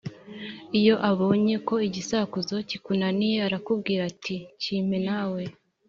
[0.79, 4.97] iyo abonye ko igisakuzo kikunaniye arakubwira ati “kimpe”.
[5.07, 5.43] Nawe